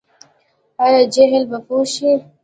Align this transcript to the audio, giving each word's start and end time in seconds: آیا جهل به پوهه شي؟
آیا 0.85 1.01
جهل 1.15 1.43
به 1.51 1.57
پوهه 1.67 1.85
شي؟ 1.93 2.11